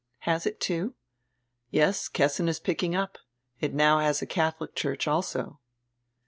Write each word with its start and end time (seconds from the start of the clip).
"Has 0.21 0.47
it 0.47 0.59
two?" 0.59 0.95
"Yes, 1.69 2.07
Kessin 2.07 2.47
is 2.49 2.59
picking 2.59 2.95
up. 2.95 3.19
It 3.59 3.71
now 3.71 3.99
has 3.99 4.19
a 4.23 4.25
Cadiolic 4.25 4.73
church 4.73 5.07
also." 5.07 5.59